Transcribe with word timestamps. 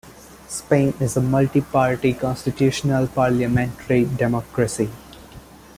Spain 0.47 0.95
is 0.99 1.15
a 1.15 1.21
multi-party 1.21 2.11
constitutional 2.15 3.05
parliamentary 3.07 4.05
democracy. 4.05 4.89